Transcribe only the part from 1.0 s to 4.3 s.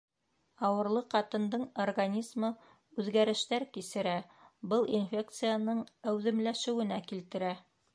ҡатындың организмы үҙгәрештәр кисерә,